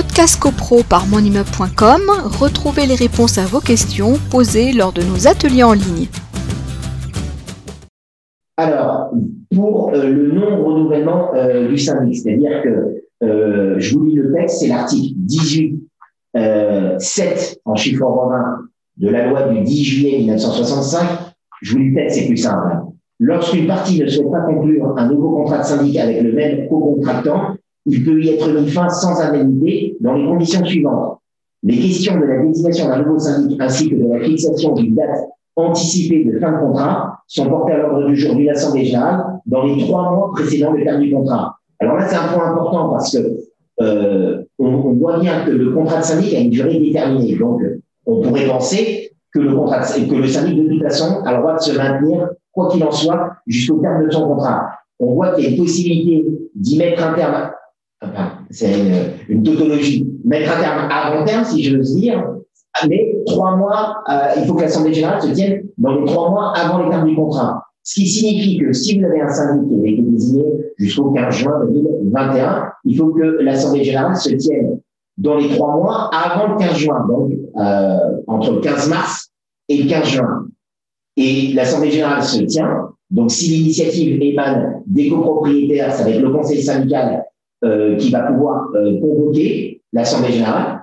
podcast 0.00 0.38
copro 0.38 0.84
par 0.88 1.08
monimmeuble.com, 1.08 2.02
retrouvez 2.38 2.86
les 2.86 2.94
réponses 2.94 3.36
à 3.36 3.46
vos 3.46 3.58
questions 3.58 4.12
posées 4.30 4.72
lors 4.72 4.92
de 4.92 5.02
nos 5.02 5.26
ateliers 5.26 5.64
en 5.64 5.72
ligne. 5.72 6.06
Alors, 8.56 9.10
pour 9.52 9.92
euh, 9.92 10.08
le 10.08 10.30
non-renouvellement 10.30 11.34
euh, 11.34 11.66
du 11.66 11.76
syndic, 11.78 12.14
c'est-à-dire 12.14 12.62
que, 12.62 13.02
euh, 13.24 13.74
je 13.78 13.96
vous 13.96 14.04
lis 14.04 14.14
le 14.14 14.32
texte, 14.34 14.60
c'est 14.60 14.68
l'article 14.68 15.14
18, 15.16 15.80
7 17.00 17.60
en 17.64 17.74
chiffre 17.74 18.06
romain 18.06 18.58
de 18.98 19.08
la 19.08 19.26
loi 19.26 19.48
du 19.48 19.62
10 19.62 19.82
juillet 19.82 20.18
1965. 20.18 21.08
Je 21.60 21.72
vous 21.72 21.78
lis 21.78 21.90
le 21.90 21.96
texte, 21.96 22.20
c'est 22.20 22.26
plus 22.28 22.36
simple. 22.36 22.76
Lorsqu'une 23.18 23.66
partie 23.66 24.00
ne 24.00 24.06
souhaite 24.06 24.30
pas 24.30 24.42
conclure 24.42 24.96
un 24.96 25.08
nouveau 25.08 25.30
contrat 25.38 25.58
de 25.58 25.64
syndic 25.64 25.96
avec 25.96 26.22
le 26.22 26.32
même 26.32 26.68
co-contractant, 26.68 27.56
il 27.88 28.04
peut 28.04 28.22
y 28.22 28.28
être 28.30 28.48
mis 28.48 28.68
fin 28.68 28.88
sans 28.88 29.20
indemnité 29.20 29.96
dans 30.00 30.14
les 30.14 30.24
conditions 30.24 30.64
suivantes. 30.64 31.18
Les 31.62 31.76
questions 31.76 32.18
de 32.18 32.24
la 32.24 32.42
désignation 32.42 32.88
d'un 32.88 33.02
nouveau 33.02 33.18
syndic 33.18 33.60
ainsi 33.60 33.90
que 33.90 33.96
de 33.96 34.06
la 34.06 34.20
fixation 34.20 34.74
d'une 34.74 34.94
date 34.94 35.28
anticipée 35.56 36.24
de 36.24 36.38
fin 36.38 36.52
de 36.52 36.58
contrat 36.58 37.18
sont 37.26 37.48
portées 37.48 37.72
à 37.72 37.78
l'ordre 37.78 38.06
du 38.06 38.16
jour 38.16 38.36
d'une 38.36 38.48
assemblée 38.50 38.84
générale 38.84 39.24
dans 39.46 39.64
les 39.64 39.78
trois 39.82 40.12
mois 40.12 40.30
précédant 40.32 40.72
le 40.72 40.84
terme 40.84 41.00
du 41.00 41.12
contrat. 41.12 41.56
Alors 41.80 41.96
là, 41.96 42.06
c'est 42.06 42.16
un 42.16 42.28
point 42.28 42.52
important 42.52 42.90
parce 42.90 43.16
que 43.16 43.38
euh, 43.80 44.42
on, 44.58 44.92
voit 44.94 45.18
bien 45.18 45.44
que 45.44 45.50
le 45.50 45.72
contrat 45.72 45.98
de 45.98 46.04
syndic 46.04 46.34
a 46.34 46.40
une 46.40 46.50
durée 46.50 46.78
déterminée. 46.78 47.36
Donc, 47.36 47.60
on 48.06 48.22
pourrait 48.22 48.46
penser 48.46 49.12
que 49.32 49.40
le 49.40 50.26
syndic 50.26 50.56
de 50.56 50.68
toute 50.68 50.82
façon 50.82 51.22
a 51.24 51.32
le 51.32 51.38
droit 51.38 51.56
de 51.56 51.60
se 51.60 51.76
maintenir 51.76 52.28
quoi 52.52 52.70
qu'il 52.70 52.82
en 52.82 52.90
soit 52.90 53.32
jusqu'au 53.46 53.78
terme 53.78 54.04
de 54.04 54.10
son 54.10 54.26
contrat. 54.26 54.70
On 55.00 55.14
voit 55.14 55.32
qu'il 55.32 55.44
y 55.44 55.46
a 55.46 55.50
une 55.50 55.58
possibilité 55.58 56.26
d'y 56.54 56.78
mettre 56.78 57.04
un 57.04 57.14
terme 57.14 57.50
c'est 58.50 58.72
une, 59.28 59.42
tautologie. 59.42 60.06
Mettre 60.24 60.56
un 60.56 60.60
terme 60.60 60.88
avant 60.90 61.24
terme, 61.24 61.44
si 61.44 61.68
veux 61.68 61.80
dire, 61.80 62.24
mais 62.88 63.16
trois 63.26 63.56
mois, 63.56 64.02
euh, 64.08 64.34
il 64.36 64.46
faut 64.46 64.54
que 64.54 64.62
l'Assemblée 64.62 64.94
générale 64.94 65.20
se 65.20 65.28
tienne 65.28 65.64
dans 65.78 65.98
les 65.98 66.06
trois 66.06 66.30
mois 66.30 66.52
avant 66.56 66.84
les 66.84 66.90
termes 66.90 67.08
du 67.08 67.16
contrat. 67.16 67.64
Ce 67.82 67.94
qui 67.94 68.06
signifie 68.06 68.58
que 68.58 68.72
si 68.72 68.98
vous 68.98 69.06
avez 69.06 69.20
un 69.20 69.28
syndic 69.28 69.68
qui 69.68 69.86
a 69.86 69.90
été 69.90 70.02
désigné 70.02 70.44
jusqu'au 70.76 71.10
15 71.10 71.34
juin 71.34 71.60
2021, 71.66 72.72
il 72.84 72.96
faut 72.96 73.08
que 73.08 73.42
l'Assemblée 73.42 73.84
générale 73.84 74.16
se 74.16 74.30
tienne 74.34 74.80
dans 75.16 75.36
les 75.36 75.48
trois 75.48 75.74
mois 75.76 76.10
avant 76.12 76.52
le 76.52 76.58
15 76.58 76.76
juin, 76.76 77.06
donc 77.08 77.32
euh, 77.56 77.98
entre 78.26 78.52
le 78.52 78.60
15 78.60 78.88
mars 78.90 79.30
et 79.68 79.82
le 79.82 79.88
15 79.88 80.06
juin. 80.06 80.46
Et 81.16 81.52
l'Assemblée 81.54 81.90
générale 81.90 82.22
se 82.22 82.42
tient, 82.42 82.90
donc 83.10 83.30
si 83.30 83.48
l'initiative 83.48 84.22
émane 84.22 84.82
des 84.86 85.08
copropriétaires, 85.08 85.92
ça 85.92 86.04
va 86.04 86.10
être 86.10 86.20
le 86.20 86.30
conseil 86.30 86.62
syndical 86.62 87.24
qui 87.62 88.10
va 88.10 88.20
pouvoir 88.20 88.68
euh, 88.74 89.00
convoquer 89.00 89.82
l'Assemblée 89.92 90.32
générale. 90.32 90.80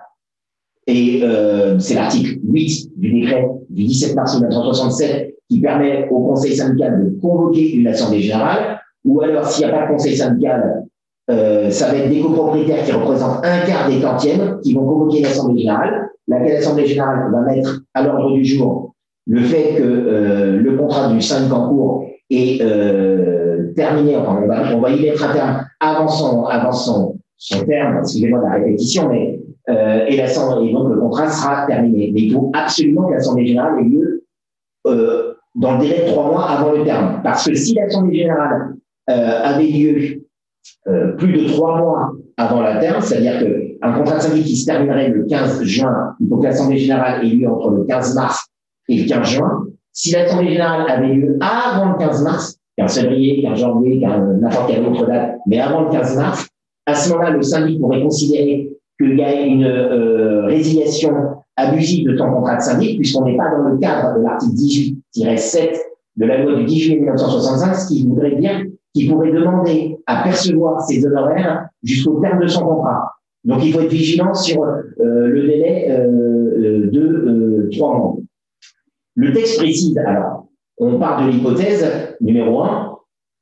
Et 0.87 1.21
euh, 1.23 1.79
c'est 1.79 1.95
l'article 1.95 2.39
8 2.43 2.91
du 2.97 3.21
décret 3.21 3.49
du 3.69 3.85
17 3.85 4.15
mars 4.15 4.35
1967 4.35 5.35
qui 5.49 5.61
permet 5.61 6.07
au 6.09 6.19
conseil 6.27 6.55
syndical 6.55 7.05
de 7.05 7.19
convoquer 7.19 7.73
une 7.75 7.87
Assemblée 7.87 8.21
générale. 8.21 8.79
Ou 9.03 9.21
alors, 9.21 9.47
s'il 9.47 9.65
n'y 9.65 9.71
a 9.71 9.75
pas 9.75 9.85
de 9.85 9.91
conseil 9.91 10.15
syndical, 10.15 10.83
euh, 11.29 11.69
ça 11.71 11.89
va 11.89 11.97
être 11.97 12.09
des 12.09 12.21
copropriétaires 12.21 12.83
qui 12.83 12.91
représentent 12.91 13.43
un 13.43 13.65
quart 13.65 13.89
des 13.89 13.99
tantièmes 13.99 14.59
qui 14.63 14.73
vont 14.73 14.85
convoquer 14.85 15.21
l'Assemblée 15.21 15.61
générale, 15.61 16.09
laquelle 16.27 16.57
Assemblée 16.57 16.85
générale 16.85 17.31
va 17.31 17.41
mettre 17.41 17.81
à 17.93 18.03
l'ordre 18.03 18.33
du 18.33 18.45
jour 18.45 18.93
le 19.27 19.41
fait 19.41 19.75
que 19.75 19.83
euh, 19.83 20.59
le 20.59 20.77
contrat 20.77 21.11
du 21.11 21.21
syndic 21.21 21.51
en 21.51 21.69
cours 21.69 22.05
est 22.29 22.61
euh, 22.61 23.73
terminé, 23.75 24.15
enfin, 24.15 24.41
on 24.73 24.79
va, 24.79 24.89
y 24.91 25.01
mettre 25.01 25.23
un 25.23 25.33
terme 25.33 25.65
avant 25.79 26.07
son, 26.07 26.45
avant 26.45 26.71
son, 26.71 27.19
son 27.37 27.65
terme, 27.65 27.99
excusez-moi 27.99 28.41
la 28.41 28.55
répétition, 28.55 29.09
mais 29.09 29.39
euh, 29.69 30.05
et, 30.07 30.17
la, 30.17 30.25
et 30.25 30.71
donc 30.73 30.93
le 30.93 30.99
contrat 30.99 31.29
sera 31.29 31.65
terminé. 31.65 32.11
Mais 32.13 32.21
il 32.21 32.33
faut 32.33 32.51
absolument 32.53 33.07
que 33.07 33.13
l'Assemblée 33.13 33.47
générale 33.47 33.79
ait 33.79 33.89
lieu 33.89 34.23
euh, 34.85 35.33
dans 35.55 35.77
le 35.77 35.79
délai 35.79 36.05
de 36.05 36.11
trois 36.11 36.27
mois 36.27 36.49
avant 36.49 36.71
le 36.71 36.83
terme. 36.83 37.21
Parce 37.23 37.47
que 37.47 37.55
si 37.55 37.73
l'Assemblée 37.73 38.19
générale 38.19 38.75
euh, 39.09 39.39
avait 39.43 39.67
lieu 39.67 40.21
euh, 40.87 41.13
plus 41.13 41.33
de 41.33 41.47
trois 41.47 41.77
mois 41.77 42.11
avant 42.37 42.61
le 42.61 42.79
terme, 42.79 43.01
c'est-à-dire 43.01 43.39
qu'un 43.39 43.93
contrat 43.93 44.17
de 44.17 44.21
syndic 44.21 44.45
qui 44.45 44.57
se 44.57 44.65
terminerait 44.65 45.09
le 45.09 45.25
15 45.25 45.63
juin, 45.63 46.15
il 46.19 46.29
faut 46.29 46.37
que 46.37 46.43
l'Assemblée 46.43 46.77
générale 46.77 47.25
ait 47.25 47.29
lieu 47.29 47.49
entre 47.49 47.71
le 47.71 47.85
15 47.85 48.15
mars 48.15 48.47
et 48.89 49.01
le 49.01 49.07
15 49.07 49.27
juin. 49.27 49.65
Si 49.97 50.11
l'Assemblée 50.11 50.49
générale 50.49 50.85
avait 50.89 51.07
lieu 51.07 51.37
avant 51.39 51.93
le 51.93 51.97
15 51.97 52.23
mars, 52.23 52.59
15 52.77 52.99
février, 52.99 53.41
15 53.43 53.57
janvier, 53.57 54.05
n'importe 54.41 54.69
quelle 54.69 54.85
autre 54.85 55.07
date, 55.07 55.37
mais 55.47 55.57
avant 55.57 55.83
le 55.83 55.89
15 55.89 56.17
mars, 56.17 56.49
à 56.85 56.93
ce 56.93 57.09
moment-là, 57.11 57.29
le 57.29 57.41
syndic 57.41 57.79
pourrait 57.79 58.01
considérer 58.01 58.73
qu'il 58.99 59.17
y 59.17 59.23
a 59.23 59.41
une 59.41 59.63
euh, 59.63 60.47
résiliation 60.47 61.13
abusive 61.55 62.09
de 62.09 62.17
ton 62.17 62.29
contrat 62.29 62.57
de 62.57 62.61
syndic, 62.61 62.97
puisqu'on 62.97 63.23
n'est 63.23 63.37
pas 63.37 63.49
dans 63.55 63.69
le 63.69 63.77
cadre 63.77 64.17
de 64.17 64.23
l'article 64.23 64.53
18-7 65.15 65.77
de 66.17 66.25
la 66.25 66.43
loi 66.43 66.55
du 66.55 66.65
10 66.65 66.79
juillet 66.79 66.99
1965, 66.99 67.75
ce 67.75 67.87
qui 67.87 68.05
voudrait 68.05 68.35
dire 68.35 68.65
qu'il 68.93 69.09
pourrait 69.09 69.31
demander 69.31 69.97
à 70.07 70.23
percevoir 70.23 70.81
ses 70.81 71.05
honoraires 71.05 71.69
jusqu'au 71.83 72.19
terme 72.19 72.41
de 72.41 72.47
son 72.47 72.65
contrat. 72.65 73.13
Donc, 73.45 73.63
il 73.63 73.71
faut 73.71 73.79
être 73.79 73.91
vigilant 73.91 74.33
sur 74.33 74.61
euh, 74.61 74.83
le 74.99 75.47
délai 75.47 75.87
euh, 75.89 76.89
de 76.91 77.69
trois 77.71 77.97
mois. 77.97 78.15
Le 79.15 79.31
texte 79.33 79.57
précise, 79.57 79.97
alors, 79.97 80.47
on 80.77 80.99
part 80.99 81.25
de 81.25 81.31
l'hypothèse 81.31 82.15
numéro 82.19 82.63
un, 82.63 82.97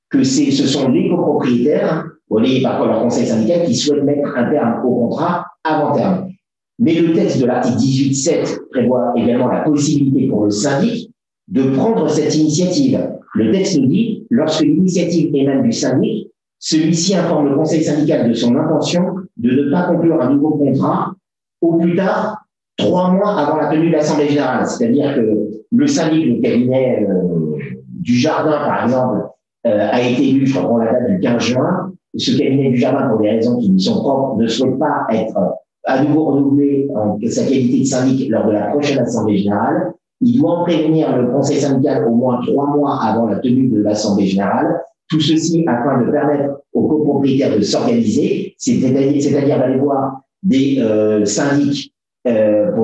que 0.10 0.24
ce 0.24 0.68
sont 0.68 0.90
les 0.90 1.10
copropriétaires, 1.10 2.06
relayés 2.30 2.62
par 2.62 2.86
leur 2.86 3.02
conseil 3.02 3.26
syndical, 3.26 3.66
qui 3.66 3.76
souhaitent 3.76 4.04
mettre 4.04 4.28
un 4.36 4.52
terme 4.52 4.86
au 4.86 5.08
contrat 5.08 5.46
avant 5.64 5.96
terme. 5.96 6.30
Mais 6.78 6.94
le 6.94 7.14
texte 7.14 7.42
de 7.42 7.46
l'article 7.46 7.78
18.7 7.78 8.70
prévoit 8.72 9.14
également 9.16 9.48
la 9.48 9.62
possibilité 9.62 10.28
pour 10.28 10.46
le 10.46 10.52
syndic 10.52 11.12
de 11.48 11.64
prendre 11.76 12.08
cette 12.10 12.36
initiative. 12.36 13.10
Le 13.34 13.52
texte 13.52 13.80
dit, 13.82 14.28
lorsque 14.30 14.62
l'initiative 14.62 15.36
émane 15.36 15.64
du 15.64 15.72
syndic, 15.72 16.30
celui-ci 16.60 17.16
informe 17.16 17.50
le 17.50 17.56
conseil 17.56 17.84
syndical 17.84 18.30
de 18.30 18.34
son 18.34 18.56
intention 18.56 19.16
de 19.38 19.52
ne 19.52 19.72
pas 19.72 19.84
conclure 19.84 20.22
un 20.22 20.34
nouveau 20.34 20.52
contrat 20.52 21.14
au 21.62 21.78
plus 21.78 21.96
tard 21.96 22.43
trois 22.78 23.12
mois 23.12 23.38
avant 23.38 23.58
la 23.58 23.68
tenue 23.68 23.88
de 23.88 23.94
l'Assemblée 23.94 24.30
générale. 24.30 24.66
C'est-à-dire 24.68 25.16
que 25.16 25.54
le 25.74 25.88
syndic, 25.88 26.26
le 26.26 26.42
cabinet 26.42 27.08
euh, 27.10 27.58
du 27.88 28.14
jardin, 28.14 28.52
par 28.52 28.84
exemple, 28.84 29.28
euh, 29.66 29.90
a 29.92 30.02
été 30.02 30.30
élu, 30.30 30.46
je 30.46 30.60
crois, 30.60 30.86
la 30.86 30.94
date 30.94 31.10
du 31.10 31.20
15 31.20 31.42
juin. 31.42 31.92
Ce 32.16 32.38
cabinet 32.38 32.70
du 32.70 32.78
jardin, 32.78 33.10
pour 33.10 33.20
des 33.20 33.32
raisons 33.32 33.58
qui 33.58 33.70
lui 33.70 33.82
sont 33.82 34.00
propres, 34.00 34.38
ne 34.38 34.48
souhaite 34.48 34.78
pas 34.78 35.06
être 35.12 35.38
euh, 35.38 35.50
à 35.86 36.04
nouveau 36.04 36.26
renouvelé 36.26 36.88
en 36.96 37.18
sa 37.28 37.44
qualité 37.44 37.80
de 37.80 37.86
syndic 37.86 38.30
lors 38.30 38.46
de 38.46 38.52
la 38.52 38.68
prochaine 38.68 39.00
Assemblée 39.00 39.40
générale. 39.40 39.94
Il 40.22 40.40
doit 40.40 40.60
en 40.60 40.64
prévenir 40.64 41.18
le 41.18 41.28
conseil 41.32 41.60
syndical 41.60 42.06
au 42.08 42.12
moins 42.12 42.40
trois 42.46 42.68
mois 42.68 43.04
avant 43.04 43.26
la 43.28 43.40
tenue 43.40 43.68
de 43.68 43.82
l'Assemblée 43.82 44.28
générale. 44.28 44.80
Tout 45.10 45.20
ceci 45.20 45.66
afin 45.68 46.02
de 46.02 46.12
permettre 46.12 46.62
aux 46.72 46.88
copropriétaires 46.88 47.58
de 47.58 47.62
s'organiser, 47.62 48.56
c'est-à-dire 48.58 49.60
d'aller 49.60 49.78
voir 49.78 50.22
des 50.42 50.82
syndics 51.26 51.94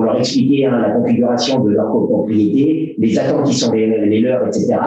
pour 0.00 0.06
leur 0.06 0.18
expliquer 0.18 0.64
hein, 0.64 0.80
la 0.80 0.92
configuration 0.92 1.62
de 1.62 1.72
leur 1.72 1.92
copropriété, 1.92 2.94
les 2.96 3.18
attentes 3.18 3.44
qui 3.44 3.54
sont 3.54 3.70
les, 3.72 4.20
leurs, 4.22 4.46
etc. 4.46 4.78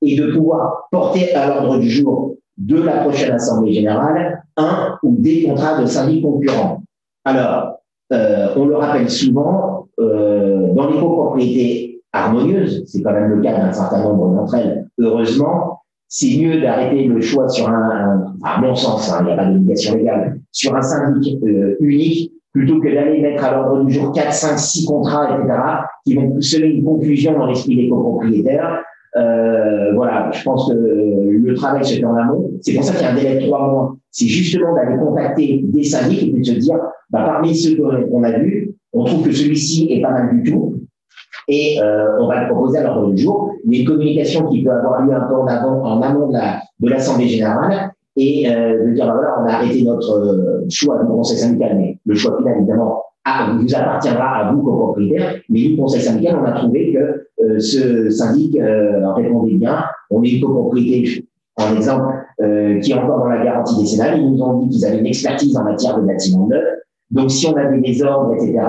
Et 0.00 0.14
de 0.14 0.30
pouvoir 0.30 0.86
porter 0.92 1.34
à 1.34 1.48
l'ordre 1.48 1.78
du 1.78 1.90
jour 1.90 2.36
de 2.56 2.80
la 2.80 2.98
prochaine 2.98 3.32
Assemblée 3.32 3.72
générale 3.72 4.44
un 4.56 4.96
ou 5.02 5.16
des 5.18 5.42
contrats 5.42 5.80
de 5.80 5.86
syndic 5.86 6.22
concurrents. 6.22 6.82
Alors, 7.24 7.80
euh, 8.12 8.54
on 8.54 8.66
le 8.66 8.76
rappelle 8.76 9.10
souvent, 9.10 9.88
euh, 9.98 10.72
dans 10.72 10.88
les 10.88 11.00
copropriétés 11.00 12.02
harmonieuses, 12.12 12.84
c'est 12.86 13.02
quand 13.02 13.12
même 13.12 13.30
le 13.30 13.42
cas 13.42 13.58
d'un 13.58 13.72
certain 13.72 14.04
nombre 14.04 14.36
d'entre 14.36 14.54
elles, 14.54 14.86
heureusement, 15.00 15.80
c'est 16.06 16.38
mieux 16.38 16.60
d'arrêter 16.60 17.06
le 17.06 17.20
choix 17.20 17.48
sur 17.48 17.68
un, 17.68 17.72
un 17.72 18.34
à 18.44 18.60
mon 18.60 18.76
sens, 18.76 19.12
hein, 19.12 19.18
il 19.22 19.26
n'y 19.26 19.32
a 19.32 19.36
pas 19.36 19.46
d'obligation 19.46 19.96
légale, 19.96 20.38
sur 20.52 20.76
un 20.76 20.82
syndic 20.82 21.42
euh, 21.42 21.74
unique 21.80 22.32
plutôt 22.52 22.80
que 22.80 22.92
d'aller 22.92 23.20
mettre 23.20 23.44
à 23.44 23.52
l'ordre 23.52 23.84
du 23.84 23.92
jour 23.92 24.12
4, 24.12 24.32
5, 24.32 24.58
6 24.58 24.86
contrats, 24.86 25.38
etc., 25.38 25.58
qui 26.04 26.16
vont 26.16 26.40
semer 26.40 26.66
une 26.66 26.84
confusion 26.84 27.38
dans 27.38 27.46
l'esprit 27.46 27.76
des 27.76 27.88
copropriétaires. 27.88 28.82
Euh, 29.16 29.92
voilà, 29.94 30.30
je 30.32 30.42
pense 30.42 30.70
que 30.70 30.74
le 30.74 31.54
travail 31.54 31.84
se 31.84 31.94
fait 31.94 32.04
en 32.04 32.16
amont. 32.16 32.50
C'est 32.60 32.74
pour 32.74 32.84
ça 32.84 32.92
qu'il 32.92 33.02
y 33.02 33.04
a 33.04 33.12
un 33.12 33.14
délai 33.14 33.40
de 33.40 33.46
trois 33.46 33.68
mois. 33.68 33.96
C'est 34.10 34.26
justement 34.26 34.74
d'aller 34.74 34.96
contacter 34.96 35.60
des 35.64 35.84
syndics 35.84 36.22
et 36.22 36.38
de 36.38 36.42
se 36.42 36.52
dire, 36.52 36.76
bah, 37.10 37.24
parmi 37.24 37.54
ceux 37.54 37.76
qu'on 37.76 38.22
a 38.22 38.38
vus, 38.38 38.72
on 38.92 39.04
trouve 39.04 39.24
que 39.24 39.32
celui-ci 39.32 39.88
est 39.92 40.00
pas 40.00 40.10
mal 40.10 40.40
du 40.40 40.50
tout. 40.50 40.76
Et 41.48 41.80
euh, 41.80 42.20
on 42.20 42.28
va 42.28 42.42
le 42.42 42.52
proposer 42.52 42.78
à 42.78 42.82
l'ordre 42.84 43.12
du 43.12 43.22
jour. 43.22 43.52
Il 43.64 43.74
y 43.74 43.78
a 43.78 43.80
une 43.80 43.88
communication 43.88 44.48
qui 44.48 44.62
peut 44.62 44.70
avoir 44.70 45.02
lieu 45.02 45.12
un 45.12 45.26
peu 45.26 45.34
en, 45.34 45.46
avant, 45.46 45.82
en 45.82 46.02
amont 46.02 46.28
de 46.28 46.88
l'Assemblée 46.88 47.28
générale 47.28 47.92
et 48.20 48.50
euh, 48.50 48.86
de 48.86 48.92
dire, 48.92 49.06
bah, 49.06 49.14
voilà, 49.14 49.34
on 49.40 49.46
a 49.46 49.52
arrêté 49.54 49.82
notre 49.82 50.18
euh, 50.18 50.66
choix 50.68 50.98
du 51.02 51.06
conseil 51.06 51.38
syndical, 51.38 51.76
mais 51.78 51.98
le 52.04 52.14
choix 52.14 52.36
final, 52.36 52.58
évidemment, 52.58 53.02
vous 53.58 53.74
appartiendra 53.74 54.36
à 54.36 54.52
vous, 54.52 54.62
copropriétaire, 54.62 55.36
mais 55.48 55.60
du 55.60 55.76
conseil 55.76 56.02
syndical, 56.02 56.38
on 56.40 56.44
a 56.44 56.52
trouvé 56.52 56.92
que 56.92 57.44
euh, 57.44 57.58
ce 57.58 58.10
syndic 58.10 58.56
euh, 58.56 59.12
répondait 59.14 59.54
bien. 59.54 59.84
On 60.10 60.22
est 60.22 60.32
une 60.32 60.42
copropriété, 60.42 61.26
en 61.56 61.74
exemple, 61.74 62.14
euh, 62.42 62.78
qui 62.80 62.92
est 62.92 62.94
encore 62.94 63.20
dans 63.20 63.28
la 63.28 63.44
garantie 63.44 63.78
décennale. 63.80 64.18
Ils 64.18 64.32
nous 64.32 64.42
ont 64.42 64.58
dit 64.58 64.68
qu'ils 64.68 64.86
avaient 64.86 64.98
une 64.98 65.06
expertise 65.06 65.56
en 65.56 65.64
matière 65.64 65.98
de 65.98 66.06
bâtiments 66.06 66.46
neufs. 66.46 66.78
Donc, 67.10 67.30
si 67.30 67.46
on 67.46 67.56
a 67.56 67.64
des 67.64 67.80
désordres, 67.80 68.34
etc., 68.34 68.60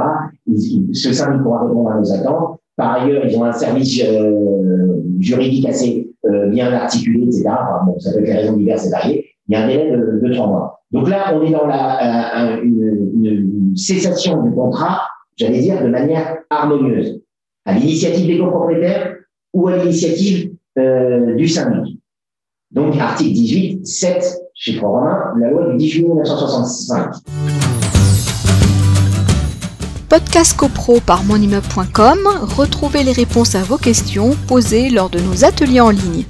ce 0.93 1.13
syndic 1.13 1.43
pourra 1.43 1.65
répondre 1.65 1.91
à 1.91 1.99
nos 1.99 2.11
attentes. 2.11 2.59
Par 2.75 3.01
ailleurs, 3.01 3.25
ils 3.25 3.37
ont 3.37 3.43
un 3.43 3.51
service 3.51 4.01
euh, 4.03 5.01
juridique 5.19 5.67
assez 5.67 6.07
bien 6.47 6.71
articulé, 6.71 7.23
etc. 7.25 7.49
Bon, 7.85 7.99
ça 7.99 8.11
peut 8.13 8.19
être 8.19 8.25
des 8.25 8.33
raisons 8.33 8.57
diverses 8.57 8.87
et 8.87 8.89
variées. 8.89 9.30
Il 9.51 9.55
y 9.55 9.57
a 9.57 9.63
un 9.63 9.67
délai 9.67 9.91
de, 9.91 10.33
trois 10.33 10.47
mois. 10.47 10.81
Donc 10.91 11.09
là, 11.09 11.35
on 11.35 11.43
est 11.43 11.51
dans 11.51 11.67
la, 11.67 12.53
euh, 12.53 12.61
une, 12.63 13.19
une, 13.21 13.75
cessation 13.75 14.41
du 14.43 14.51
contrat, 14.53 15.01
j'allais 15.35 15.59
dire, 15.59 15.83
de 15.83 15.89
manière 15.89 16.37
harmonieuse, 16.49 17.19
à 17.65 17.73
l'initiative 17.73 18.27
des 18.27 18.39
copropriétaires 18.39 19.17
ou 19.53 19.67
à 19.67 19.75
l'initiative 19.75 20.53
euh, 20.79 21.35
du 21.35 21.49
syndic. 21.49 21.99
Donc, 22.71 22.95
article 22.97 23.33
18, 23.33 23.85
7, 23.85 24.37
chiffre 24.53 24.85
romain, 24.85 25.19
la 25.37 25.49
loi 25.49 25.71
du 25.71 25.77
10 25.79 25.89
juillet 25.89 26.07
1965. 26.07 27.11
Podcast 30.07 30.57
CoPro 30.57 31.01
par 31.05 31.25
monimmeuble.com, 31.25 32.19
retrouvez 32.57 33.03
les 33.03 33.11
réponses 33.11 33.55
à 33.55 33.63
vos 33.63 33.77
questions 33.77 34.31
posées 34.47 34.89
lors 34.89 35.09
de 35.09 35.19
nos 35.19 35.43
ateliers 35.43 35.81
en 35.81 35.89
ligne. 35.89 36.23